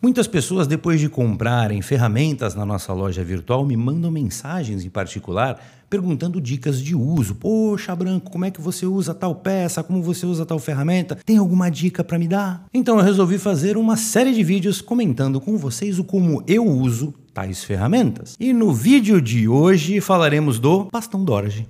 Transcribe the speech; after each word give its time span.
Muitas 0.00 0.28
pessoas, 0.28 0.68
depois 0.68 1.00
de 1.00 1.08
comprarem 1.08 1.82
ferramentas 1.82 2.54
na 2.54 2.64
nossa 2.64 2.92
loja 2.92 3.24
virtual, 3.24 3.66
me 3.66 3.76
mandam 3.76 4.12
mensagens 4.12 4.84
em 4.84 4.88
particular 4.88 5.60
perguntando 5.90 6.40
dicas 6.40 6.80
de 6.80 6.94
uso. 6.94 7.34
Poxa, 7.34 7.96
Branco, 7.96 8.30
como 8.30 8.44
é 8.44 8.50
que 8.50 8.60
você 8.60 8.86
usa 8.86 9.12
tal 9.12 9.34
peça? 9.34 9.82
Como 9.82 10.00
você 10.00 10.24
usa 10.24 10.46
tal 10.46 10.60
ferramenta? 10.60 11.18
Tem 11.26 11.36
alguma 11.36 11.68
dica 11.68 12.04
para 12.04 12.16
me 12.16 12.28
dar? 12.28 12.64
Então 12.72 12.96
eu 12.96 13.04
resolvi 13.04 13.38
fazer 13.38 13.76
uma 13.76 13.96
série 13.96 14.32
de 14.32 14.44
vídeos 14.44 14.80
comentando 14.80 15.40
com 15.40 15.56
vocês 15.56 15.98
o 15.98 16.04
como 16.04 16.44
eu 16.46 16.64
uso 16.64 17.12
tais 17.34 17.64
ferramentas. 17.64 18.36
E 18.38 18.52
no 18.52 18.72
vídeo 18.72 19.20
de 19.20 19.48
hoje 19.48 20.00
falaremos 20.00 20.60
do 20.60 20.88
bastão 20.92 21.24
Dorje. 21.24 21.66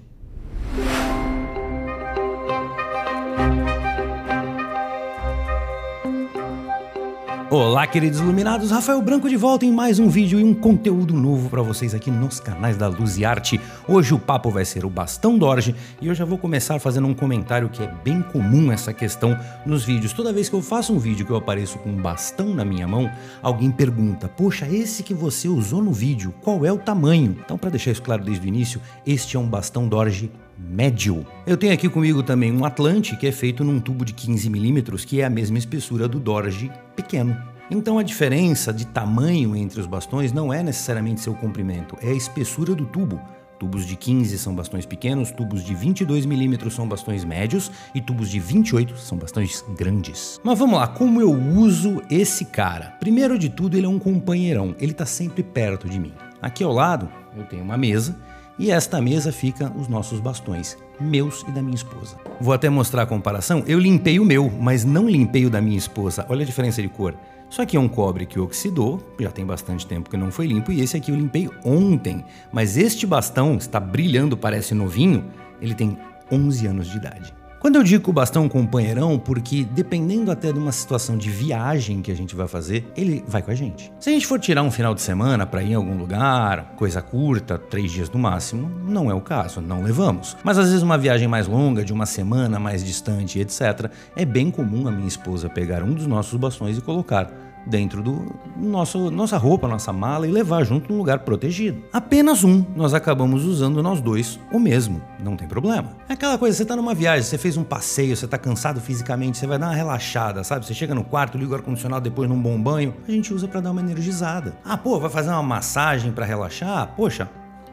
Olá, 7.50 7.86
queridos 7.86 8.20
iluminados, 8.20 8.70
Rafael 8.70 9.00
Branco 9.00 9.26
de 9.26 9.34
volta 9.34 9.64
em 9.64 9.72
mais 9.72 9.98
um 9.98 10.06
vídeo 10.06 10.38
e 10.38 10.44
um 10.44 10.52
conteúdo 10.52 11.14
novo 11.14 11.48
para 11.48 11.62
vocês 11.62 11.94
aqui 11.94 12.10
nos 12.10 12.38
canais 12.38 12.76
da 12.76 12.88
Luz 12.88 13.16
e 13.16 13.24
Arte. 13.24 13.58
Hoje 13.88 14.12
o 14.12 14.18
papo 14.18 14.50
vai 14.50 14.66
ser 14.66 14.84
o 14.84 14.90
bastão 14.90 15.38
Dorje 15.38 15.74
e 15.98 16.08
eu 16.08 16.14
já 16.14 16.26
vou 16.26 16.36
começar 16.36 16.78
fazendo 16.78 17.08
um 17.08 17.14
comentário 17.14 17.70
que 17.70 17.82
é 17.82 17.90
bem 18.04 18.20
comum 18.20 18.70
essa 18.70 18.92
questão 18.92 19.34
nos 19.64 19.82
vídeos. 19.82 20.12
Toda 20.12 20.30
vez 20.30 20.50
que 20.50 20.56
eu 20.56 20.60
faço 20.60 20.92
um 20.92 20.98
vídeo 20.98 21.24
que 21.24 21.32
eu 21.32 21.36
apareço 21.36 21.78
com 21.78 21.88
um 21.88 21.96
bastão 21.96 22.54
na 22.54 22.66
minha 22.66 22.86
mão, 22.86 23.10
alguém 23.42 23.70
pergunta: 23.70 24.28
"Poxa, 24.28 24.68
esse 24.68 25.02
que 25.02 25.14
você 25.14 25.48
usou 25.48 25.82
no 25.82 25.90
vídeo, 25.90 26.34
qual 26.42 26.66
é 26.66 26.72
o 26.72 26.76
tamanho?". 26.76 27.34
Então, 27.42 27.56
para 27.56 27.70
deixar 27.70 27.92
isso 27.92 28.02
claro 28.02 28.22
desde 28.22 28.46
o 28.46 28.48
início, 28.48 28.78
este 29.06 29.38
é 29.38 29.40
um 29.40 29.48
bastão 29.48 29.88
Dorje 29.88 30.30
médio. 30.58 31.24
Eu 31.46 31.56
tenho 31.56 31.72
aqui 31.72 31.88
comigo 31.88 32.22
também 32.22 32.52
um 32.52 32.64
Atlante 32.64 33.16
que 33.16 33.26
é 33.26 33.32
feito 33.32 33.62
num 33.62 33.78
tubo 33.78 34.04
de 34.04 34.12
15 34.12 34.50
milímetros, 34.50 35.04
que 35.04 35.20
é 35.20 35.24
a 35.24 35.30
mesma 35.30 35.56
espessura 35.56 36.08
do 36.08 36.18
Dorje 36.18 36.70
pequeno. 36.96 37.36
Então 37.70 37.98
a 37.98 38.02
diferença 38.02 38.72
de 38.72 38.86
tamanho 38.86 39.54
entre 39.54 39.78
os 39.80 39.86
bastões 39.86 40.32
não 40.32 40.52
é 40.52 40.62
necessariamente 40.62 41.20
seu 41.20 41.34
comprimento, 41.34 41.96
é 42.02 42.08
a 42.08 42.14
espessura 42.14 42.74
do 42.74 42.86
tubo. 42.86 43.20
Tubos 43.58 43.84
de 43.84 43.96
15 43.96 44.38
são 44.38 44.54
bastões 44.54 44.86
pequenos, 44.86 45.32
tubos 45.32 45.64
de 45.64 45.74
22 45.74 46.24
milímetros 46.24 46.74
são 46.74 46.88
bastões 46.88 47.24
médios 47.24 47.72
e 47.92 48.00
tubos 48.00 48.30
de 48.30 48.38
28 48.38 48.96
são 48.96 49.18
bastões 49.18 49.64
grandes. 49.76 50.40
Mas 50.44 50.58
vamos 50.58 50.78
lá, 50.78 50.86
como 50.86 51.20
eu 51.20 51.32
uso 51.32 52.00
esse 52.08 52.44
cara? 52.44 52.96
Primeiro 53.00 53.36
de 53.36 53.48
tudo, 53.48 53.76
ele 53.76 53.86
é 53.86 53.88
um 53.88 53.98
companheirão, 53.98 54.76
ele 54.78 54.92
está 54.92 55.04
sempre 55.04 55.42
perto 55.42 55.88
de 55.88 55.98
mim. 55.98 56.12
Aqui 56.40 56.62
ao 56.62 56.72
lado 56.72 57.08
eu 57.36 57.44
tenho 57.44 57.64
uma 57.64 57.76
mesa 57.76 58.16
e 58.58 58.70
esta 58.70 59.00
mesa 59.00 59.30
fica 59.30 59.72
os 59.76 59.88
nossos 59.88 60.20
bastões, 60.20 60.76
meus 61.00 61.42
e 61.48 61.52
da 61.52 61.62
minha 61.62 61.74
esposa. 61.74 62.16
Vou 62.40 62.52
até 62.52 62.68
mostrar 62.68 63.02
a 63.02 63.06
comparação. 63.06 63.62
Eu 63.66 63.78
limpei 63.78 64.18
o 64.18 64.24
meu, 64.24 64.50
mas 64.50 64.84
não 64.84 65.08
limpei 65.08 65.46
o 65.46 65.50
da 65.50 65.60
minha 65.60 65.78
esposa. 65.78 66.26
Olha 66.28 66.42
a 66.42 66.46
diferença 66.46 66.82
de 66.82 66.88
cor. 66.88 67.14
Só 67.48 67.64
que 67.64 67.76
é 67.76 67.80
um 67.80 67.88
cobre 67.88 68.26
que 68.26 68.38
oxidou, 68.38 69.00
já 69.18 69.30
tem 69.30 69.46
bastante 69.46 69.86
tempo 69.86 70.10
que 70.10 70.16
não 70.16 70.30
foi 70.30 70.46
limpo, 70.46 70.70
e 70.70 70.82
esse 70.82 70.96
aqui 70.96 71.10
eu 71.10 71.16
limpei 71.16 71.48
ontem. 71.64 72.24
Mas 72.52 72.76
este 72.76 73.06
bastão 73.06 73.56
está 73.56 73.80
brilhando, 73.80 74.36
parece 74.36 74.74
novinho, 74.74 75.24
ele 75.60 75.74
tem 75.74 75.96
11 76.30 76.66
anos 76.66 76.88
de 76.88 76.96
idade. 76.98 77.37
Quando 77.60 77.74
eu 77.74 77.82
digo 77.82 78.12
bastão 78.12 78.48
companheirão, 78.48 79.18
porque 79.18 79.64
dependendo 79.64 80.30
até 80.30 80.52
de 80.52 80.58
uma 80.60 80.70
situação 80.70 81.18
de 81.18 81.28
viagem 81.28 82.00
que 82.00 82.12
a 82.12 82.14
gente 82.14 82.36
vai 82.36 82.46
fazer, 82.46 82.86
ele 82.96 83.24
vai 83.26 83.42
com 83.42 83.50
a 83.50 83.54
gente. 83.54 83.92
Se 83.98 84.10
a 84.10 84.12
gente 84.12 84.28
for 84.28 84.38
tirar 84.38 84.62
um 84.62 84.70
final 84.70 84.94
de 84.94 85.02
semana 85.02 85.44
para 85.44 85.60
ir 85.60 85.72
em 85.72 85.74
algum 85.74 85.98
lugar, 85.98 86.74
coisa 86.76 87.02
curta, 87.02 87.58
três 87.58 87.90
dias 87.90 88.08
no 88.10 88.18
máximo, 88.18 88.70
não 88.86 89.10
é 89.10 89.14
o 89.14 89.20
caso, 89.20 89.60
não 89.60 89.82
levamos. 89.82 90.36
Mas 90.44 90.56
às 90.56 90.66
vezes 90.66 90.82
uma 90.84 90.96
viagem 90.96 91.26
mais 91.26 91.48
longa, 91.48 91.84
de 91.84 91.92
uma 91.92 92.06
semana 92.06 92.60
mais 92.60 92.84
distante, 92.84 93.40
etc., 93.40 93.90
é 94.14 94.24
bem 94.24 94.52
comum 94.52 94.86
a 94.86 94.92
minha 94.92 95.08
esposa 95.08 95.48
pegar 95.48 95.82
um 95.82 95.92
dos 95.92 96.06
nossos 96.06 96.38
bastões 96.38 96.78
e 96.78 96.80
colocar 96.80 97.28
dentro 97.68 98.02
do 98.02 98.34
nosso 98.56 99.10
nossa 99.10 99.36
roupa, 99.36 99.68
nossa 99.68 99.92
mala 99.92 100.26
e 100.26 100.30
levar 100.30 100.64
junto 100.64 100.92
num 100.92 100.98
lugar 100.98 101.20
protegido. 101.20 101.82
Apenas 101.92 102.42
um 102.42 102.64
nós 102.74 102.94
acabamos 102.94 103.44
usando 103.44 103.82
nós 103.82 104.00
dois 104.00 104.38
o 104.52 104.58
mesmo, 104.58 105.00
não 105.22 105.36
tem 105.36 105.46
problema. 105.46 105.90
É 106.08 106.14
aquela 106.14 106.38
coisa, 106.38 106.56
você 106.56 106.64
tá 106.64 106.74
numa 106.74 106.94
viagem, 106.94 107.22
você 107.22 107.38
fez 107.38 107.56
um 107.56 107.64
passeio, 107.64 108.16
você 108.16 108.26
tá 108.26 108.38
cansado 108.38 108.80
fisicamente, 108.80 109.38
você 109.38 109.46
vai 109.46 109.58
dar 109.58 109.66
uma 109.66 109.74
relaxada, 109.74 110.42
sabe? 110.42 110.64
Você 110.64 110.74
chega 110.74 110.94
no 110.94 111.04
quarto, 111.04 111.38
liga 111.38 111.52
o 111.52 111.54
ar 111.54 111.62
condicionado 111.62 112.04
depois 112.04 112.28
num 112.28 112.40
bom 112.40 112.60
banho, 112.60 112.94
a 113.06 113.10
gente 113.10 113.32
usa 113.32 113.46
para 113.46 113.60
dar 113.60 113.70
uma 113.70 113.80
energizada. 113.80 114.56
Ah, 114.64 114.76
pô, 114.76 114.98
vai 114.98 115.10
fazer 115.10 115.30
uma 115.30 115.42
massagem 115.42 116.12
para 116.12 116.24
relaxar? 116.24 116.94
Poxa, 116.96 117.28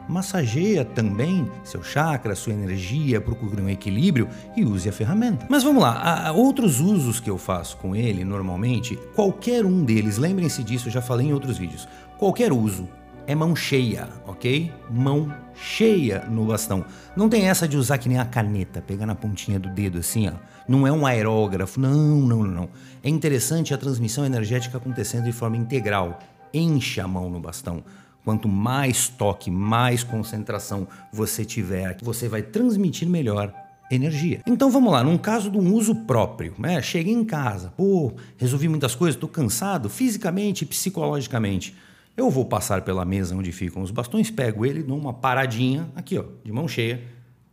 massageia 0.08 0.84
também 0.84 1.50
seu 1.64 1.82
chakra, 1.82 2.34
sua 2.34 2.52
energia, 2.52 3.20
procure 3.20 3.60
um 3.60 3.68
equilíbrio 3.68 4.28
e 4.56 4.64
use 4.64 4.88
a 4.88 4.92
ferramenta. 4.92 5.46
Mas 5.48 5.62
vamos 5.62 5.82
lá, 5.82 6.26
há 6.26 6.32
outros 6.32 6.80
usos 6.80 7.20
que 7.20 7.30
eu 7.30 7.38
faço 7.38 7.76
com 7.78 7.94
ele 7.94 8.24
normalmente, 8.24 8.96
qualquer 9.14 9.64
um 9.64 9.84
deles, 9.84 10.18
lembrem-se 10.18 10.62
disso, 10.62 10.88
eu 10.88 10.92
já 10.92 11.02
falei 11.02 11.28
em 11.28 11.32
outros 11.32 11.58
vídeos, 11.58 11.88
qualquer 12.18 12.52
uso 12.52 12.88
é 13.26 13.34
mão 13.34 13.56
cheia, 13.56 14.08
ok? 14.26 14.72
Mão 14.88 15.34
cheia 15.54 16.24
no 16.30 16.46
bastão. 16.46 16.84
Não 17.16 17.28
tem 17.28 17.48
essa 17.48 17.66
de 17.66 17.76
usar 17.76 17.98
que 17.98 18.08
nem 18.08 18.18
a 18.18 18.24
caneta, 18.24 18.80
pegar 18.80 19.04
na 19.04 19.16
pontinha 19.16 19.58
do 19.58 19.68
dedo 19.68 19.98
assim, 19.98 20.28
ó. 20.28 20.32
Não 20.68 20.86
é 20.86 20.92
um 20.92 21.04
aerógrafo, 21.04 21.80
não, 21.80 22.20
não, 22.20 22.42
não. 22.44 22.68
É 23.02 23.08
interessante 23.08 23.74
a 23.74 23.78
transmissão 23.78 24.24
energética 24.24 24.78
acontecendo 24.78 25.24
de 25.24 25.32
forma 25.32 25.56
integral. 25.56 26.18
Enche 26.54 27.00
a 27.00 27.08
mão 27.08 27.28
no 27.28 27.40
bastão. 27.40 27.82
Quanto 28.26 28.48
mais 28.48 29.08
toque, 29.08 29.52
mais 29.52 30.02
concentração 30.02 30.88
você 31.12 31.44
tiver, 31.44 31.96
você 32.02 32.28
vai 32.28 32.42
transmitir 32.42 33.08
melhor 33.08 33.54
energia. 33.88 34.42
Então 34.44 34.68
vamos 34.68 34.92
lá, 34.92 35.04
num 35.04 35.16
caso 35.16 35.48
de 35.48 35.56
um 35.56 35.72
uso 35.72 35.94
próprio, 35.94 36.52
né? 36.58 36.82
Cheguei 36.82 37.14
em 37.14 37.24
casa, 37.24 37.72
pô, 37.76 38.14
resolvi 38.36 38.68
muitas 38.68 38.96
coisas, 38.96 39.14
estou 39.14 39.28
cansado 39.28 39.88
fisicamente 39.88 40.62
e 40.62 40.66
psicologicamente. 40.66 41.76
Eu 42.16 42.28
vou 42.28 42.44
passar 42.44 42.82
pela 42.82 43.04
mesa 43.04 43.36
onde 43.36 43.52
ficam 43.52 43.80
os 43.80 43.92
bastões, 43.92 44.28
pego 44.28 44.66
ele, 44.66 44.82
dou 44.82 44.98
uma 44.98 45.12
paradinha, 45.12 45.88
aqui 45.94 46.18
ó, 46.18 46.24
de 46.44 46.50
mão 46.50 46.66
cheia, 46.66 47.00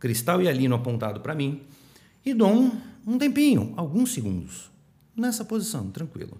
cristal 0.00 0.42
e 0.42 0.48
alino 0.48 0.74
apontado 0.74 1.20
para 1.20 1.36
mim, 1.36 1.60
e 2.26 2.34
dou 2.34 2.52
um, 2.52 2.72
um 3.06 3.16
tempinho, 3.16 3.72
alguns 3.76 4.12
segundos, 4.12 4.72
nessa 5.16 5.44
posição, 5.44 5.88
tranquilo. 5.92 6.36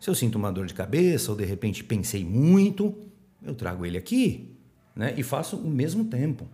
Se 0.00 0.10
eu 0.10 0.14
sinto 0.16 0.34
uma 0.34 0.50
dor 0.50 0.66
de 0.66 0.74
cabeça 0.74 1.30
ou 1.30 1.36
de 1.36 1.44
repente 1.44 1.84
pensei 1.84 2.24
muito, 2.24 2.92
eu 3.42 3.54
trago 3.54 3.84
ele 3.84 3.96
aqui 3.96 4.54
né, 4.94 5.14
e 5.16 5.22
faço 5.22 5.56
o 5.56 5.70
mesmo 5.70 6.04
tempo. 6.04 6.46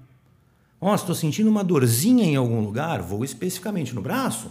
Ó, 0.80 0.94
estou 0.94 1.14
sentindo 1.14 1.48
uma 1.48 1.64
dorzinha 1.64 2.24
em 2.24 2.36
algum 2.36 2.60
lugar, 2.60 3.00
vou 3.00 3.24
especificamente 3.24 3.94
no 3.94 4.02
braço. 4.02 4.50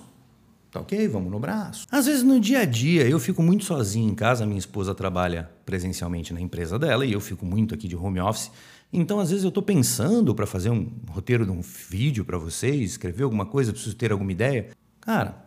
Tá 0.71 0.81
ok? 0.81 1.07
Vamos 1.07 1.31
no 1.31 1.39
braço. 1.39 1.87
Às 1.89 2.05
vezes 2.05 2.23
no 2.23 2.39
dia 2.39 2.59
a 2.59 2.65
dia 2.65 3.07
eu 3.07 3.19
fico 3.19 3.41
muito 3.41 3.63
sozinho 3.63 4.11
em 4.11 4.15
casa, 4.15 4.45
minha 4.45 4.59
esposa 4.59 4.93
trabalha 4.93 5.49
presencialmente 5.65 6.33
na 6.33 6.41
empresa 6.41 6.77
dela 6.77 7.05
e 7.05 7.13
eu 7.13 7.21
fico 7.21 7.45
muito 7.45 7.73
aqui 7.73 7.87
de 7.87 7.95
home 7.95 8.19
office. 8.19 8.51
Então, 8.91 9.19
às 9.19 9.29
vezes 9.29 9.43
eu 9.43 9.49
estou 9.49 9.63
pensando 9.63 10.33
para 10.33 10.45
fazer 10.45 10.69
um 10.69 10.89
roteiro 11.09 11.45
de 11.45 11.51
um 11.51 11.61
vídeo 11.61 12.23
para 12.23 12.37
vocês, 12.37 12.91
escrever 12.91 13.23
alguma 13.23 13.45
coisa, 13.45 13.71
preciso 13.71 13.95
ter 13.95 14.11
alguma 14.11 14.31
ideia. 14.31 14.69
Cara, 15.01 15.45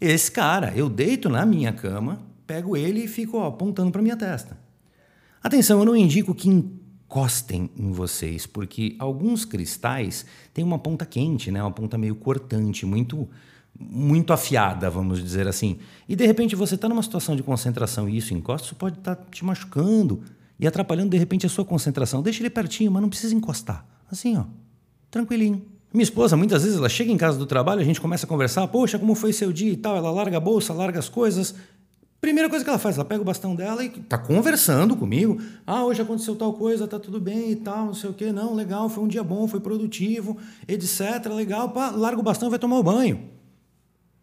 esse 0.00 0.30
cara, 0.30 0.72
eu 0.74 0.88
deito 0.88 1.28
na 1.28 1.46
minha 1.46 1.72
cama, 1.72 2.20
pego 2.46 2.76
ele 2.76 3.04
e 3.04 3.08
fico 3.08 3.38
ó, 3.38 3.48
apontando 3.48 3.90
para 3.90 4.02
minha 4.02 4.16
testa. 4.16 4.58
Atenção, 5.42 5.80
eu 5.80 5.84
não 5.84 5.96
indico 5.96 6.34
que 6.34 6.48
encostem 6.48 7.68
em 7.76 7.90
vocês, 7.90 8.46
porque 8.46 8.94
alguns 8.98 9.44
cristais 9.44 10.24
têm 10.54 10.64
uma 10.64 10.78
ponta 10.78 11.04
quente, 11.04 11.50
né? 11.50 11.60
uma 11.60 11.72
ponta 11.72 11.98
meio 11.98 12.14
cortante, 12.14 12.86
muito 12.86 13.28
muito 13.78 14.32
afiada, 14.32 14.90
vamos 14.90 15.22
dizer 15.22 15.48
assim. 15.48 15.78
E 16.08 16.14
de 16.14 16.26
repente 16.26 16.54
você 16.54 16.74
está 16.74 16.88
numa 16.88 17.02
situação 17.02 17.34
de 17.34 17.42
concentração 17.42 18.08
e 18.08 18.16
isso 18.16 18.34
encosta, 18.34 18.66
isso 18.66 18.76
pode 18.76 18.98
estar 18.98 19.16
tá 19.16 19.24
te 19.30 19.44
machucando 19.44 20.22
e 20.60 20.66
atrapalhando 20.66 21.10
de 21.10 21.18
repente 21.18 21.46
a 21.46 21.48
sua 21.48 21.64
concentração. 21.64 22.22
Deixa 22.22 22.42
ele 22.42 22.50
pertinho, 22.50 22.92
mas 22.92 23.02
não 23.02 23.08
precisa 23.08 23.34
encostar. 23.34 23.84
Assim, 24.10 24.36
ó, 24.36 24.44
tranquilinho. 25.10 25.62
Minha 25.92 26.04
esposa, 26.04 26.36
muitas 26.36 26.62
vezes, 26.62 26.78
ela 26.78 26.88
chega 26.88 27.12
em 27.12 27.18
casa 27.18 27.36
do 27.36 27.44
trabalho, 27.44 27.80
a 27.80 27.84
gente 27.84 28.00
começa 28.00 28.24
a 28.24 28.28
conversar, 28.28 28.66
poxa, 28.68 28.98
como 28.98 29.14
foi 29.14 29.32
seu 29.32 29.52
dia 29.52 29.72
e 29.72 29.76
tal. 29.76 29.96
Ela 29.96 30.10
larga 30.10 30.38
a 30.38 30.40
bolsa, 30.40 30.72
larga 30.72 30.98
as 30.98 31.08
coisas, 31.08 31.54
Primeira 32.22 32.48
coisa 32.48 32.64
que 32.64 32.70
ela 32.70 32.78
faz, 32.78 32.94
ela 32.94 33.04
pega 33.04 33.20
o 33.20 33.24
bastão 33.24 33.52
dela 33.52 33.84
e 33.84 33.88
tá 33.88 34.16
conversando 34.16 34.96
comigo. 34.96 35.42
Ah, 35.66 35.84
hoje 35.84 36.02
aconteceu 36.02 36.36
tal 36.36 36.52
coisa, 36.52 36.86
tá 36.86 36.96
tudo 36.96 37.20
bem 37.20 37.50
e 37.50 37.56
tal, 37.56 37.86
não 37.86 37.94
sei 37.94 38.10
o 38.10 38.14
quê. 38.14 38.30
Não, 38.30 38.54
legal, 38.54 38.88
foi 38.88 39.02
um 39.02 39.08
dia 39.08 39.24
bom, 39.24 39.48
foi 39.48 39.58
produtivo, 39.58 40.38
etc. 40.68 41.26
Legal, 41.34 41.70
pá, 41.70 41.90
larga 41.90 42.20
o 42.20 42.22
bastão 42.22 42.46
e 42.46 42.50
vai 42.50 42.60
tomar 42.60 42.78
o 42.78 42.82
banho. 42.84 43.28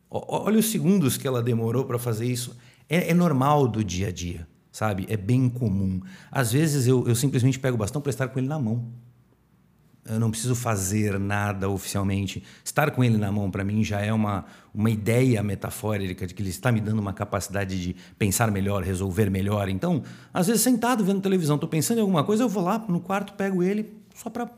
Olha 0.09 0.57
os 0.57 0.71
segundos 0.71 1.17
que 1.17 1.27
ela 1.27 1.43
demorou 1.43 1.83
para 1.83 1.99
fazer 1.99 2.25
isso. 2.25 2.55
É, 2.87 3.11
é, 3.11 3.13
normal 3.13 3.67
do 3.67 3.83
dia 3.83 4.07
a 4.07 4.11
dia, 4.13 4.47
sabe? 4.71 5.05
É 5.09 5.17
bem 5.17 5.49
comum. 5.49 5.99
Às 6.31 6.53
vezes 6.53 6.87
eu, 6.87 7.05
eu 7.05 7.15
simplesmente 7.15 7.59
pego 7.59 7.75
o 7.75 7.77
bastão 7.77 8.01
para 8.01 8.11
estar 8.11 8.29
com 8.29 8.39
ele 8.39 8.47
na 8.47 8.57
mão 8.57 8.93
eu 10.09 10.19
não 10.19 10.31
preciso 10.31 10.55
fazer 10.55 11.19
nada 11.19 11.69
oficialmente. 11.69 12.43
Estar 12.63 12.91
com 12.91 13.03
ele 13.03 13.17
na 13.17 13.31
mão, 13.31 13.51
para 13.51 13.63
mim, 13.63 13.83
já 13.83 14.01
é 14.01 14.11
uma, 14.11 14.45
uma 14.73 14.89
ideia 14.89 15.41
metafórica 15.43 16.25
de 16.25 16.33
que 16.33 16.41
ele 16.41 16.49
está 16.49 16.71
me 16.71 16.81
dando 16.81 16.99
uma 16.99 17.13
capacidade 17.13 17.79
de 17.79 17.95
pensar 18.17 18.49
melhor, 18.49 18.83
resolver 18.83 19.29
melhor. 19.29 19.69
Então, 19.69 20.01
às 20.33 20.47
vezes, 20.47 20.63
sentado 20.63 21.05
vendo 21.05 21.21
televisão, 21.21 21.55
estou 21.55 21.69
pensando 21.69 21.99
em 21.99 22.01
alguma 22.01 22.23
coisa, 22.23 22.43
eu 22.43 22.49
vou 22.49 22.63
lá 22.63 22.83
no 22.87 22.99
quarto, 22.99 23.33
pego 23.33 23.61
ele, 23.61 23.93
só 24.15 24.29
para. 24.29 24.49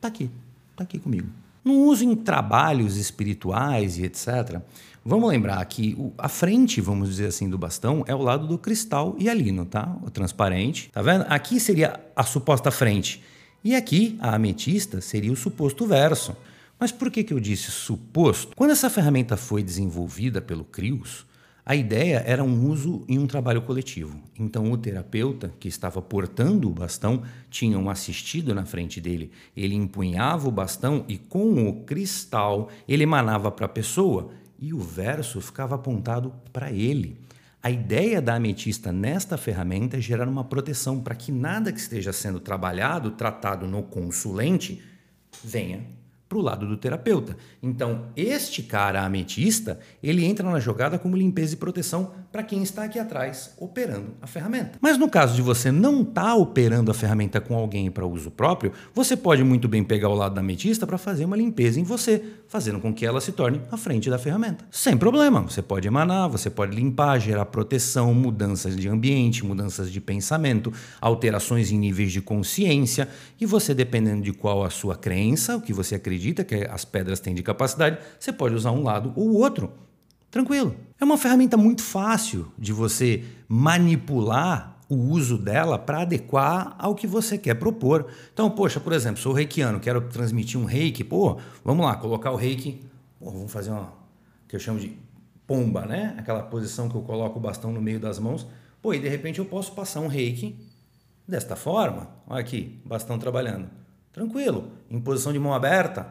Tá 0.00 0.08
aqui, 0.08 0.28
tá 0.74 0.82
aqui 0.82 0.98
comigo. 0.98 1.28
No 1.64 1.74
uso 1.84 2.04
em 2.04 2.16
trabalhos 2.16 2.96
espirituais 2.96 3.96
e 3.98 4.04
etc., 4.04 4.60
vamos 5.04 5.30
lembrar 5.30 5.64
que 5.64 5.96
a 6.18 6.28
frente, 6.28 6.80
vamos 6.80 7.08
dizer 7.08 7.26
assim, 7.26 7.48
do 7.48 7.56
bastão 7.56 8.02
é 8.08 8.14
o 8.14 8.20
lado 8.20 8.48
do 8.48 8.58
cristal 8.58 9.14
hialino, 9.16 9.64
tá? 9.64 9.96
O 10.02 10.10
transparente. 10.10 10.90
Tá 10.90 11.00
vendo? 11.00 11.24
Aqui 11.28 11.60
seria 11.60 12.00
a 12.16 12.24
suposta 12.24 12.72
frente. 12.72 13.22
E 13.64 13.76
aqui, 13.76 14.16
a 14.20 14.34
ametista, 14.34 15.00
seria 15.00 15.32
o 15.32 15.36
suposto 15.36 15.86
verso. 15.86 16.36
Mas 16.80 16.90
por 16.90 17.10
que, 17.10 17.22
que 17.22 17.32
eu 17.32 17.38
disse 17.38 17.70
suposto? 17.70 18.56
Quando 18.56 18.72
essa 18.72 18.90
ferramenta 18.90 19.36
foi 19.36 19.62
desenvolvida 19.62 20.40
pelo 20.40 20.64
CRIUS, 20.64 21.24
a 21.64 21.76
ideia 21.76 22.24
era 22.26 22.42
um 22.42 22.68
uso 22.68 23.04
em 23.08 23.20
um 23.20 23.26
trabalho 23.28 23.62
coletivo. 23.62 24.20
Então, 24.36 24.72
o 24.72 24.76
terapeuta 24.76 25.54
que 25.60 25.68
estava 25.68 26.02
portando 26.02 26.68
o 26.68 26.72
bastão 26.72 27.22
tinha 27.48 27.78
um 27.78 27.88
assistido 27.88 28.52
na 28.52 28.66
frente 28.66 29.00
dele. 29.00 29.30
Ele 29.56 29.76
empunhava 29.76 30.48
o 30.48 30.52
bastão 30.52 31.04
e, 31.06 31.16
com 31.16 31.68
o 31.68 31.84
cristal, 31.84 32.68
ele 32.88 33.04
emanava 33.04 33.48
para 33.48 33.66
a 33.66 33.68
pessoa 33.68 34.32
e 34.58 34.74
o 34.74 34.80
verso 34.80 35.40
ficava 35.40 35.76
apontado 35.76 36.34
para 36.52 36.72
ele. 36.72 37.16
A 37.62 37.70
ideia 37.70 38.20
da 38.20 38.34
ametista 38.34 38.90
nesta 38.90 39.38
ferramenta 39.38 39.96
é 39.96 40.00
gerar 40.00 40.26
uma 40.26 40.42
proteção 40.42 41.00
para 41.00 41.14
que 41.14 41.30
nada 41.30 41.70
que 41.70 41.78
esteja 41.78 42.12
sendo 42.12 42.40
trabalhado, 42.40 43.12
tratado 43.12 43.68
no 43.68 43.84
consulente, 43.84 44.82
venha 45.44 45.86
para 46.28 46.38
o 46.38 46.42
lado 46.42 46.66
do 46.66 46.76
terapeuta. 46.76 47.36
Então, 47.62 48.06
este 48.16 48.64
cara 48.64 49.04
ametista, 49.04 49.78
ele 50.02 50.24
entra 50.24 50.50
na 50.50 50.58
jogada 50.58 50.98
como 50.98 51.16
limpeza 51.16 51.54
e 51.54 51.58
proteção 51.58 52.12
para 52.32 52.42
quem 52.42 52.62
está 52.62 52.84
aqui 52.84 52.98
atrás 52.98 53.52
operando 53.58 54.14
a 54.22 54.26
ferramenta. 54.26 54.78
Mas 54.80 54.96
no 54.96 55.08
caso 55.08 55.34
de 55.34 55.42
você 55.42 55.70
não 55.70 56.00
estar 56.00 56.22
tá 56.22 56.34
operando 56.34 56.90
a 56.90 56.94
ferramenta 56.94 57.40
com 57.42 57.54
alguém 57.54 57.90
para 57.90 58.06
uso 58.06 58.30
próprio, 58.30 58.72
você 58.94 59.14
pode 59.14 59.44
muito 59.44 59.68
bem 59.68 59.84
pegar 59.84 60.08
o 60.08 60.14
lado 60.14 60.34
da 60.34 60.40
ametista 60.40 60.86
para 60.86 60.96
fazer 60.96 61.26
uma 61.26 61.36
limpeza 61.36 61.78
em 61.78 61.84
você, 61.84 62.24
fazendo 62.48 62.80
com 62.80 62.92
que 62.92 63.04
ela 63.04 63.20
se 63.20 63.32
torne 63.32 63.60
a 63.70 63.76
frente 63.76 64.08
da 64.08 64.18
ferramenta. 64.18 64.64
Sem 64.70 64.96
problema, 64.96 65.42
você 65.42 65.60
pode 65.60 65.86
emanar, 65.86 66.28
você 66.28 66.48
pode 66.48 66.74
limpar, 66.74 67.18
gerar 67.20 67.44
proteção, 67.44 68.14
mudanças 68.14 68.74
de 68.76 68.88
ambiente, 68.88 69.44
mudanças 69.44 69.92
de 69.92 70.00
pensamento, 70.00 70.72
alterações 71.00 71.70
em 71.70 71.78
níveis 71.78 72.10
de 72.10 72.22
consciência, 72.22 73.08
e 73.38 73.44
você 73.44 73.74
dependendo 73.74 74.22
de 74.22 74.32
qual 74.32 74.64
a 74.64 74.70
sua 74.70 74.96
crença, 74.96 75.56
o 75.56 75.60
que 75.60 75.72
você 75.72 75.96
acredita 75.96 76.42
que 76.42 76.66
as 76.70 76.84
pedras 76.84 77.20
têm 77.20 77.34
de 77.34 77.42
capacidade, 77.42 77.98
você 78.18 78.32
pode 78.32 78.54
usar 78.54 78.70
um 78.70 78.82
lado 78.82 79.12
ou 79.14 79.28
o 79.28 79.34
outro. 79.34 79.70
Tranquilo. 80.32 80.74
É 80.98 81.04
uma 81.04 81.18
ferramenta 81.18 81.58
muito 81.58 81.82
fácil 81.82 82.50
de 82.58 82.72
você 82.72 83.22
manipular 83.46 84.78
o 84.88 84.94
uso 84.94 85.36
dela 85.36 85.78
para 85.78 86.00
adequar 86.00 86.74
ao 86.78 86.94
que 86.94 87.06
você 87.06 87.36
quer 87.36 87.54
propor. 87.54 88.06
Então, 88.32 88.50
poxa, 88.50 88.80
por 88.80 88.94
exemplo, 88.94 89.20
sou 89.20 89.34
reikiano, 89.34 89.78
quero 89.78 90.00
transmitir 90.08 90.58
um 90.58 90.64
reiki, 90.64 91.04
pô, 91.04 91.38
vamos 91.62 91.84
lá, 91.84 91.96
colocar 91.96 92.30
o 92.30 92.36
reiki, 92.36 92.80
pô, 93.20 93.30
vamos 93.30 93.52
fazer 93.52 93.72
uma 93.72 93.92
que 94.48 94.56
eu 94.56 94.60
chamo 94.60 94.80
de 94.80 94.96
pomba, 95.46 95.84
né? 95.84 96.14
Aquela 96.16 96.42
posição 96.42 96.88
que 96.88 96.94
eu 96.94 97.02
coloco 97.02 97.38
o 97.38 97.42
bastão 97.42 97.70
no 97.70 97.82
meio 97.82 98.00
das 98.00 98.18
mãos. 98.18 98.46
Pô, 98.80 98.94
e 98.94 98.98
de 98.98 99.08
repente 99.10 99.38
eu 99.38 99.44
posso 99.44 99.72
passar 99.72 100.00
um 100.00 100.08
reiki 100.08 100.56
desta 101.28 101.56
forma. 101.56 102.08
Olha 102.26 102.40
aqui, 102.40 102.80
bastão 102.86 103.18
trabalhando. 103.18 103.68
Tranquilo. 104.10 104.70
Em 104.90 104.98
posição 104.98 105.30
de 105.30 105.38
mão 105.38 105.52
aberta? 105.52 106.08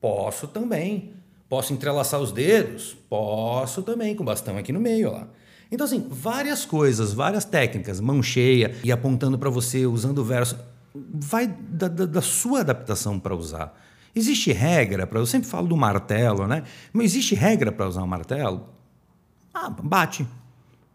Posso 0.00 0.48
também. 0.48 1.12
Posso 1.48 1.72
entrelaçar 1.72 2.20
os 2.20 2.32
dedos? 2.32 2.96
Posso 3.08 3.82
também, 3.82 4.14
com 4.14 4.22
o 4.22 4.26
bastão 4.26 4.58
aqui 4.58 4.72
no 4.72 4.80
meio, 4.80 5.12
lá. 5.12 5.28
Então, 5.70 5.84
assim, 5.84 6.06
várias 6.08 6.64
coisas, 6.64 7.12
várias 7.12 7.44
técnicas, 7.44 8.00
mão 8.00 8.22
cheia 8.22 8.74
e 8.84 8.92
apontando 8.92 9.38
para 9.38 9.50
você, 9.50 9.86
usando 9.86 10.18
o 10.18 10.24
verso. 10.24 10.58
Vai 10.94 11.46
da, 11.46 11.88
da, 11.88 12.06
da 12.06 12.22
sua 12.22 12.60
adaptação 12.60 13.18
para 13.18 13.34
usar. 13.34 13.76
Existe 14.14 14.52
regra 14.52 15.06
para. 15.06 15.18
Eu 15.18 15.26
sempre 15.26 15.48
falo 15.48 15.68
do 15.68 15.76
martelo, 15.76 16.46
né? 16.46 16.62
Mas 16.92 17.06
existe 17.06 17.34
regra 17.34 17.70
para 17.70 17.86
usar 17.86 18.02
um 18.02 18.06
martelo? 18.06 18.68
Ah, 19.52 19.68
bate. 19.68 20.26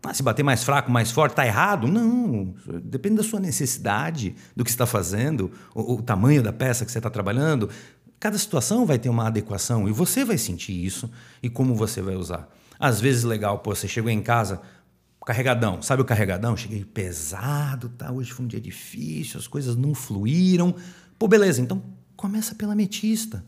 Ah, 0.03 0.13
se 0.13 0.23
bater 0.23 0.41
mais 0.41 0.63
fraco, 0.63 0.89
mais 0.89 1.11
forte, 1.11 1.33
está 1.33 1.45
errado? 1.45 1.87
Não. 1.87 2.55
Depende 2.83 3.17
da 3.17 3.23
sua 3.23 3.39
necessidade, 3.39 4.35
do 4.55 4.63
que 4.63 4.71
está 4.71 4.87
fazendo, 4.87 5.51
o, 5.75 5.93
o 5.93 6.01
tamanho 6.01 6.41
da 6.41 6.51
peça 6.51 6.83
que 6.83 6.91
você 6.91 6.97
está 6.97 7.09
trabalhando. 7.09 7.69
Cada 8.21 8.37
situação 8.37 8.85
vai 8.85 8.99
ter 8.99 9.09
uma 9.09 9.25
adequação 9.25 9.89
e 9.89 9.91
você 9.91 10.23
vai 10.23 10.37
sentir 10.37 10.73
isso 10.73 11.09
e 11.41 11.49
como 11.49 11.73
você 11.73 12.03
vai 12.03 12.15
usar. 12.15 12.47
Às 12.79 13.01
vezes, 13.01 13.23
legal, 13.23 13.57
pô, 13.57 13.73
você 13.73 13.87
chegou 13.87 14.11
em 14.11 14.21
casa 14.21 14.61
carregadão, 15.25 15.81
sabe 15.81 16.03
o 16.03 16.05
carregadão? 16.05 16.55
Cheguei 16.55 16.85
pesado, 16.85 17.89
tá? 17.89 18.11
Hoje 18.11 18.31
foi 18.31 18.45
um 18.45 18.47
dia 18.47 18.61
difícil, 18.61 19.39
as 19.39 19.47
coisas 19.47 19.75
não 19.75 19.95
fluíram. 19.95 20.75
Pô, 21.17 21.27
beleza, 21.27 21.61
então 21.61 21.81
começa 22.15 22.53
pela 22.53 22.73
ametista. 22.73 23.43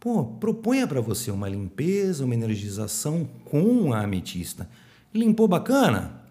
Pô, 0.00 0.24
proponha 0.24 0.84
para 0.84 1.00
você 1.00 1.30
uma 1.30 1.48
limpeza, 1.48 2.24
uma 2.24 2.34
energização 2.34 3.24
com 3.44 3.92
a 3.92 4.00
ametista. 4.00 4.68
Limpou 5.14 5.46
bacana? 5.46 6.22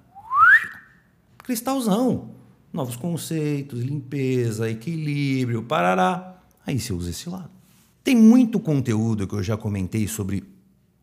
Cristalzão. 1.38 2.36
Novos 2.74 2.98
conceitos, 2.98 3.80
limpeza, 3.80 4.70
equilíbrio, 4.70 5.64
parará. 5.64 6.42
Aí 6.66 6.78
você 6.78 6.92
usa 6.92 7.12
esse 7.12 7.30
lado. 7.30 7.57
Tem 8.08 8.16
muito 8.16 8.58
conteúdo 8.58 9.28
que 9.28 9.34
eu 9.34 9.44
já 9.44 9.58
comentei 9.58 10.08
sobre 10.08 10.42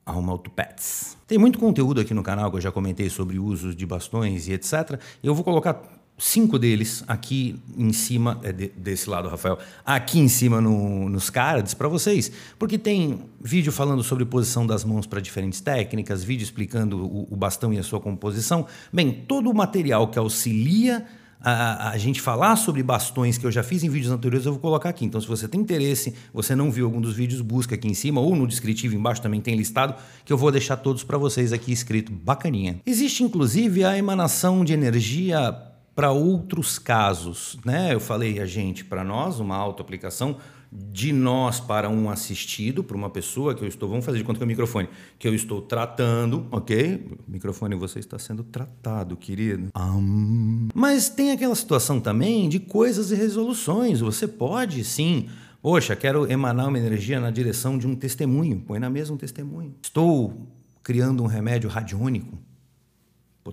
Arruma 0.07 0.39
Pets. 0.39 1.19
Tem 1.27 1.37
muito 1.37 1.59
conteúdo 1.59 2.01
aqui 2.01 2.15
no 2.15 2.23
canal 2.23 2.51
que 2.51 2.57
eu 2.57 2.63
já 2.63 2.73
comentei 2.73 3.11
sobre 3.11 3.39
usos 3.39 3.77
de 3.77 3.85
bastões 3.85 4.49
e 4.49 4.55
etc. 4.55 4.99
Eu 5.23 5.35
vou 5.35 5.45
colocar 5.45 5.83
cinco 6.17 6.59
deles 6.59 7.05
aqui 7.07 7.61
em 7.77 7.93
cima, 7.93 8.41
é 8.43 8.53
de, 8.53 8.69
desse 8.69 9.11
lado, 9.11 9.29
Rafael, 9.29 9.59
aqui 9.85 10.19
em 10.19 10.29
cima 10.29 10.63
no, 10.63 11.11
nos 11.11 11.29
cards 11.29 11.75
para 11.75 11.89
vocês, 11.89 12.33
porque 12.59 12.79
tem 12.79 13.21
vídeo 13.39 13.71
falando 13.71 14.03
sobre 14.03 14.25
posição 14.25 14.67
das 14.67 14.83
mãos 14.83 15.07
para 15.07 15.21
diferentes 15.21 15.61
técnicas, 15.61 16.25
vídeo 16.25 16.45
explicando 16.45 17.05
o, 17.05 17.29
o, 17.31 17.37
bastão 17.37 17.71
e 17.71 17.79
a 17.79 17.83
sua 17.83 18.01
composição. 18.01 18.67
Bem, 18.91 19.13
todo 19.29 19.51
o 19.51 19.55
material 19.55 20.09
que 20.09 20.19
auxilia 20.19 21.05
a, 21.45 21.91
a, 21.91 21.99
gente 21.99 22.21
falar 22.21 22.57
sobre 22.57 22.83
bastões 22.83 23.37
que 23.37 23.45
eu 23.45 23.53
já 23.53 23.63
fiz 23.63 23.85
em 23.85 23.91
vídeos 23.91 24.11
anteriores, 24.11 24.47
eu 24.47 24.53
vou 24.53 24.61
colocar 24.61 24.89
aqui. 24.89 25.05
Então, 25.05 25.21
se 25.21 25.29
você 25.29 25.47
tem 25.47 25.61
interesse, 25.61 26.15
você 26.33 26.57
não 26.57 26.71
viu 26.71 26.87
algum 26.87 27.01
dos 27.01 27.15
vídeos, 27.15 27.43
busca 27.43 27.75
aqui 27.75 27.87
em 27.87 27.95
cima 27.95 28.21
ou 28.21 28.35
no 28.35 28.47
descritivo 28.47 28.95
embaixo 28.95 29.21
também 29.21 29.41
tem 29.41 29.55
listado, 29.55 29.95
que 30.25 30.33
eu 30.33 30.39
vou 30.39 30.51
deixar 30.51 30.77
todos 30.79 31.05
para 31.05 31.19
vocês 31.19 31.53
aqui 31.53 31.71
escrito, 31.71 32.11
bacaninha. 32.11 32.81
Existe 32.87 33.23
inclusive 33.23 33.85
a 33.85 33.97
emanação 33.99 34.65
de 34.65 34.73
energia 34.73 35.55
para 35.95 36.11
outros 36.11 36.79
casos, 36.79 37.59
né? 37.65 37.95
Eu 37.95 38.01
falei 38.01 38.41
a 38.41 38.47
gente 38.47 38.85
para 38.85 39.05
nós, 39.05 39.39
uma 39.39 39.57
autoaplicação 39.57 40.37
de 40.77 41.13
nós 41.13 41.61
para 41.61 41.89
um 41.89 42.11
assistido, 42.11 42.83
para 42.83 42.97
uma 42.97 43.09
pessoa 43.09 43.55
que 43.55 43.63
eu 43.63 43.69
estou, 43.69 43.89
vamos 43.89 44.05
fazer 44.05 44.19
de 44.19 44.25
conta 44.25 44.39
que 44.39 44.43
é 44.43 44.47
o 44.47 44.49
microfone, 44.49 44.89
que 45.19 45.29
eu 45.29 45.33
estou 45.33 45.63
tratando, 45.63 46.49
ok? 46.51 47.17
Microfone, 47.29 47.77
você 47.77 48.01
está 48.01 48.19
sendo 48.19 48.43
tratado, 48.43 49.17
querido. 49.17 49.69
Um... 49.77 50.67
Mas 50.75 51.09
tem 51.09 51.31
aquela 51.31 51.55
situação 51.55 52.01
também 52.01 52.49
de 52.49 52.59
coisas 52.59 53.13
e 53.13 53.15
resoluções. 53.15 54.01
Você 54.01 54.27
pode 54.27 54.83
sim. 54.83 55.29
Poxa, 55.63 55.95
quero 55.95 56.31
emanar 56.31 56.69
uma 56.69 56.79
energia 56.79 57.21
na 57.21 57.31
direção 57.31 57.79
de 57.79 57.87
um 57.87 57.95
testemunho. 57.95 58.61
Põe 58.61 58.81
na 58.81 58.91
mesa 58.91 59.13
um 59.13 59.17
testemunho. 59.17 59.77
Estou 59.81 60.49
criando 60.83 61.23
um 61.23 61.27
remédio 61.27 61.71
radiônico 61.71 62.37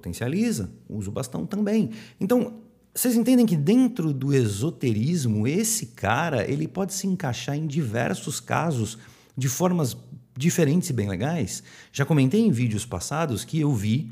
potencializa, 0.02 0.72
usa 0.90 1.10
o 1.10 1.14
bastão 1.14 1.46
também. 1.46 1.92
Então, 2.20 2.56
vocês 2.94 3.16
entendem 3.16 3.46
que 3.46 3.56
dentro 3.56 4.12
do 4.12 4.34
esoterismo, 4.34 5.48
esse 5.48 5.88
cara 5.88 6.50
ele 6.50 6.68
pode 6.68 6.94
se 6.94 7.08
encaixar 7.08 7.56
em 7.56 7.68
diversos 7.68 8.40
casos 8.40 8.98
de 9.38 9.48
formas 9.48 9.96
diferentes 10.36 10.90
e 10.90 10.94
bem 10.94 11.08
legais. 11.08 11.64
Já 11.94 12.04
comentei 12.04 12.42
em 12.42 12.52
vídeos 12.52 12.86
passados 12.86 13.46
que 13.46 13.60
eu 13.60 13.74
vi 13.74 14.12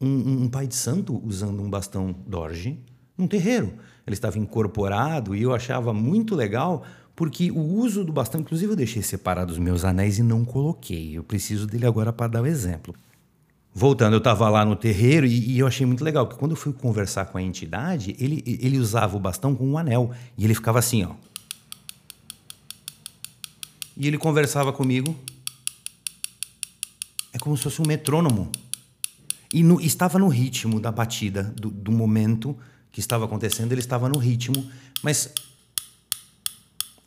um, 0.00 0.44
um 0.44 0.48
pai 0.48 0.66
de 0.66 0.76
santo 0.76 1.20
usando 1.24 1.60
um 1.60 1.70
bastão 1.70 2.14
Dorje 2.26 2.78
num 3.16 3.26
terreiro. 3.26 3.74
Ele 4.06 4.14
estava 4.14 4.38
incorporado 4.38 5.34
e 5.34 5.42
eu 5.42 5.54
achava 5.54 5.92
muito 5.92 6.34
legal 6.34 6.84
porque 7.14 7.50
o 7.50 7.60
uso 7.60 8.04
do 8.04 8.12
bastão, 8.12 8.40
inclusive 8.40 8.72
eu 8.72 8.76
deixei 8.76 9.02
separado 9.02 9.52
os 9.52 9.58
meus 9.58 9.84
anéis 9.84 10.18
e 10.18 10.22
não 10.22 10.44
coloquei. 10.44 11.16
Eu 11.16 11.24
preciso 11.24 11.66
dele 11.66 11.86
agora 11.86 12.12
para 12.12 12.28
dar 12.28 12.42
o 12.42 12.46
exemplo. 12.46 12.94
Voltando, 13.74 14.12
eu 14.12 14.18
estava 14.18 14.50
lá 14.50 14.64
no 14.66 14.76
terreiro 14.76 15.24
e, 15.26 15.52
e, 15.52 15.58
eu 15.58 15.66
achei 15.66 15.86
muito 15.86 16.04
legal, 16.04 16.26
porque 16.26 16.38
quando 16.38 16.50
eu 16.50 16.56
fui 16.56 16.74
conversar 16.74 17.24
com 17.26 17.38
a 17.38 17.42
entidade, 17.42 18.14
ele, 18.18 18.42
ele 18.46 18.78
usava 18.78 19.16
o 19.16 19.20
bastão 19.20 19.54
com 19.54 19.66
um 19.66 19.78
anel. 19.78 20.12
E 20.36 20.44
ele 20.44 20.54
ficava 20.54 20.78
assim, 20.78 21.04
ó. 21.04 21.14
E 23.96 24.06
ele 24.06 24.18
conversava 24.18 24.72
comigo. 24.72 25.16
É 27.32 27.38
como 27.38 27.56
se 27.56 27.62
fosse 27.62 27.80
um 27.80 27.86
metrônomo. 27.86 28.52
E 29.52 29.62
no, 29.62 29.80
estava 29.80 30.18
no 30.18 30.28
ritmo 30.28 30.78
da 30.78 30.92
batida, 30.92 31.42
do, 31.42 31.70
do 31.70 31.92
momento 31.92 32.56
que 32.90 33.00
estava 33.00 33.24
acontecendo, 33.24 33.72
ele 33.72 33.80
estava 33.80 34.06
no 34.06 34.18
ritmo. 34.18 34.70
Mas 35.02 35.32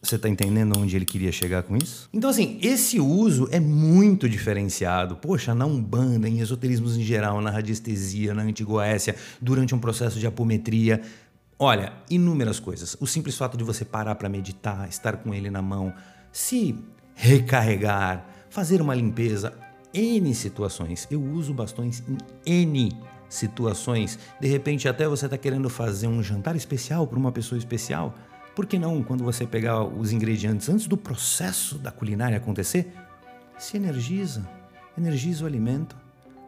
você 0.08 0.16
está 0.16 0.30
entendendo 0.30 0.78
onde 0.78 0.96
ele 0.96 1.06
queria 1.06 1.32
chegar 1.32 1.64
com 1.64 1.76
isso? 1.76 2.10
Então, 2.14 2.30
assim, 2.30 2.60
esse 2.62 3.00
uso 3.00 3.48
é 3.52 3.60
muito 3.60 4.30
diferenciado. 4.30 5.16
Poxa, 5.16 5.56
na 5.56 5.66
Umbanda, 5.66 6.28
em 6.28 6.40
esoterismos 6.40 6.98
em 6.98 7.04
geral, 7.04 7.42
na 7.42 7.50
radiestesia, 7.50 8.34
na 8.34 8.44
Antiguécia, 8.44 9.16
durante 9.42 9.74
um 9.74 9.80
processo 9.80 10.20
de 10.20 10.28
apometria. 10.28 11.02
Olha, 11.58 11.94
inúmeras 12.10 12.60
coisas. 12.60 12.98
O 13.00 13.08
simples 13.08 13.38
fato 13.38 13.58
de 13.58 13.64
você 13.64 13.86
parar 13.86 14.16
para 14.16 14.28
meditar, 14.30 14.88
estar 14.90 15.18
com 15.18 15.34
ele 15.34 15.50
na 15.50 15.62
mão, 15.62 15.94
se 16.32 16.76
recarregar, 17.14 18.28
fazer 18.50 18.82
uma 18.82 18.94
limpeza, 18.94 19.54
N 19.94 20.36
situações. 20.36 21.08
Eu 21.10 21.24
uso 21.24 21.54
bastões 21.54 22.04
em 22.46 22.64
N 22.64 22.92
situações. 23.30 24.20
De 24.40 24.48
repente, 24.48 24.88
até 24.88 25.08
você 25.08 25.26
está 25.26 25.38
querendo 25.38 25.70
fazer 25.70 26.08
um 26.08 26.22
jantar 26.22 26.56
especial 26.56 27.08
para 27.08 27.18
uma 27.18 27.32
pessoa 27.32 27.58
especial. 27.58 28.14
Por 28.56 28.66
que 28.66 28.80
não, 28.80 29.04
quando 29.04 29.24
você 29.24 29.46
pegar 29.46 29.84
os 29.84 30.14
ingredientes 30.14 30.70
antes 30.70 30.88
do 30.88 30.96
processo 30.96 31.78
da 31.78 31.92
culinária 31.92 32.38
acontecer, 32.38 32.94
se 33.58 33.76
energiza, 33.76 34.48
energiza 34.98 35.44
o 35.44 35.48
alimento, 35.48 35.96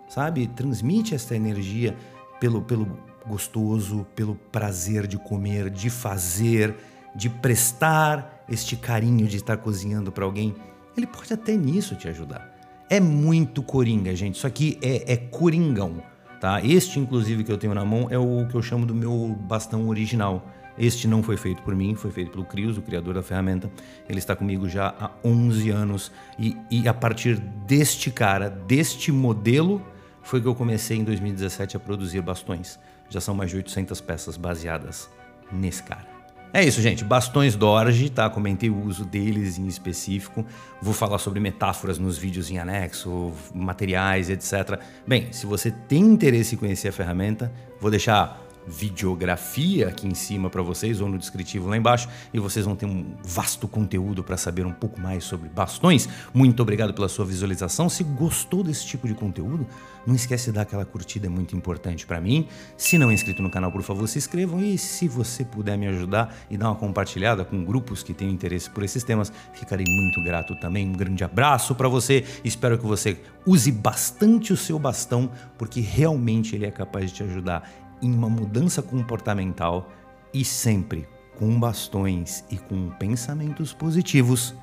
sabe? 0.08 0.48
Transmite 0.48 1.14
esta 1.14 1.36
energia 1.36 1.96
pelo, 2.40 2.62
pelo 2.62 2.98
gostoso, 3.28 4.08
pelo 4.16 4.36
prazer 4.36 5.06
de 5.06 5.18
comer, 5.18 5.70
de 5.70 5.90
fazer, 5.90 6.76
de 7.14 7.30
prestar 7.30 8.46
este 8.48 8.78
carinho 8.78 9.28
de 9.28 9.36
estar 9.36 9.58
cozinhando 9.58 10.12
para 10.12 10.24
alguém. 10.24 10.56
Ele 10.96 11.06
pode 11.06 11.34
até 11.34 11.56
nisso 11.58 11.96
te 11.96 12.08
ajudar. 12.08 12.56
É 12.90 13.02
muito 13.02 13.62
coringa, 13.62 14.16
gente. 14.16 14.36
Isso 14.36 14.48
aqui 14.48 14.80
é, 14.82 15.12
é 15.12 15.18
coringão, 15.18 16.02
tá? 16.40 16.62
Este, 16.64 17.00
inclusive, 17.00 17.44
que 17.44 17.52
eu 17.52 17.58
tenho 17.58 17.74
na 17.74 17.84
mão 17.84 18.08
é 18.10 18.18
o 18.18 18.48
que 18.48 18.56
eu 18.56 18.62
chamo 18.62 18.86
do 18.86 18.96
meu 18.96 19.38
bastão 19.42 19.90
original. 19.90 20.48
Este 20.78 21.08
não 21.08 21.24
foi 21.24 21.38
feito 21.38 21.62
por 21.64 21.76
mim, 21.76 21.96
foi 21.96 22.12
feito 22.12 22.32
pelo 22.32 22.46
Crios, 22.46 22.78
o 22.78 22.82
criador 22.82 23.16
da 23.16 23.24
ferramenta. 23.24 23.72
Ele 24.08 24.20
está 24.20 24.36
comigo 24.36 24.68
já 24.70 24.94
há 25.00 25.12
11 25.24 25.70
anos 25.70 26.12
e, 26.38 26.56
e 26.70 26.88
a 26.88 26.94
partir 26.94 27.38
deste 27.38 28.12
cara, 28.12 28.50
deste 28.50 29.12
modelo, 29.12 29.82
foi 30.22 30.42
que 30.42 30.48
eu 30.48 30.56
comecei 30.56 30.98
em 30.98 31.04
2017 31.04 31.78
a 31.78 31.80
produzir 31.80 32.22
bastões. 32.22 32.78
Já 33.10 33.22
são 33.22 33.34
mais 33.34 33.50
de 33.50 33.58
800 33.58 34.02
peças 34.02 34.38
baseadas 34.38 35.10
nesse 35.52 35.82
cara. 35.82 36.18
É 36.54 36.64
isso, 36.64 36.82
gente. 36.82 37.04
Bastões 37.04 37.56
Dorje, 37.56 38.10
tá? 38.10 38.30
Comentei 38.30 38.70
o 38.70 38.84
uso 38.86 39.06
deles 39.06 39.60
em 39.60 39.68
específico. 39.68 40.46
Vou 40.82 40.94
falar 40.94 41.18
sobre 41.18 41.40
metáforas 41.40 42.00
nos 42.00 42.18
vídeos 42.18 42.50
em 42.50 42.58
anexo, 42.58 43.32
materiais, 43.54 44.30
etc. 44.30 44.80
Bem, 45.06 45.32
se 45.32 45.46
você 45.46 45.70
tem 45.70 46.02
interesse 46.02 46.56
em 46.56 46.58
conhecer 46.58 46.88
a 46.88 46.92
ferramenta, 46.92 47.52
vou 47.80 47.92
deixar 47.92 48.47
videografia 48.68 49.88
aqui 49.88 50.08
em 50.08 50.14
cima 50.14 50.50
para 50.50 50.62
vocês 50.62 51.00
ou 51.00 51.08
no 51.08 51.18
descritivo 51.18 51.70
lá 51.70 51.78
embaixo 51.78 52.10
e 52.34 52.40
vocês 52.40 52.66
vão 52.66 52.76
ter 52.76 52.86
um 52.86 53.06
vasto 53.24 53.68
conteúdo 53.68 54.24
para 54.24 54.38
saber 54.38 54.66
um 54.66 54.74
pouco 54.74 55.00
mais 55.00 55.24
sobre 55.24 55.50
bastões. 55.50 56.08
Muito 56.34 56.62
obrigado 56.62 56.94
pela 56.94 57.08
sua 57.08 57.26
visualização. 57.26 57.90
Se 57.90 58.04
gostou 58.04 58.64
desse 58.64 58.86
tipo 58.86 59.08
de 59.08 59.14
conteúdo, 59.14 59.66
não 60.06 60.16
esquece 60.16 60.46
de 60.46 60.52
dar 60.54 60.62
aquela 60.62 60.86
curtida, 60.86 61.28
é 61.28 61.30
muito 61.30 61.56
importante 61.56 62.06
para 62.06 62.22
mim. 62.22 62.48
Se 62.78 62.98
não 62.98 63.10
é 63.10 63.14
inscrito 63.14 63.42
no 63.42 63.50
canal, 63.50 63.72
por 63.72 63.82
favor, 63.82 64.08
se 64.08 64.18
inscrevam 64.18 64.62
e 64.62 64.78
se 64.78 65.08
você 65.08 65.44
puder 65.44 65.78
me 65.78 65.88
ajudar 65.88 66.36
e 66.50 66.58
dar 66.58 66.70
uma 66.70 66.76
compartilhada 66.76 67.44
com 67.44 67.64
grupos 67.64 68.04
que 68.04 68.14
têm 68.14 68.30
interesse 68.30 68.70
por 68.70 68.84
esses 68.84 69.04
temas, 69.04 69.32
ficarei 69.54 69.86
muito 69.88 70.24
grato 70.24 70.56
também. 70.60 70.88
Um 70.88 70.94
grande 70.94 71.24
abraço 71.24 71.76
para 71.76 71.88
você. 71.88 72.24
Espero 72.44 72.78
que 72.78 72.86
você 72.86 73.20
use 73.46 73.72
bastante 73.72 74.54
o 74.54 74.58
seu 74.58 74.80
bastão, 74.80 75.30
porque 75.58 75.82
realmente 75.82 76.56
ele 76.56 76.66
é 76.66 76.72
capaz 76.72 77.12
de 77.12 77.18
te 77.18 77.24
ajudar 77.24 77.87
em 78.02 78.14
uma 78.14 78.30
mudança 78.30 78.82
comportamental 78.82 79.90
e 80.34 80.44
sempre 80.44 81.08
com 81.38 81.60
bastões 81.60 82.44
e 82.50 82.58
com 82.58 82.90
pensamentos 82.92 83.74
positivos. 83.74 84.56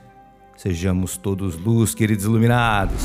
Sejamos 0.57 1.17
todos 1.17 1.57
luz, 1.59 1.95
queridos 1.95 2.25
iluminados. 2.25 3.03